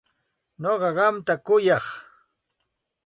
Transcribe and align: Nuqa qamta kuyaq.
Nuqa 0.61 0.89
qamta 0.97 1.33
kuyaq. 1.45 1.85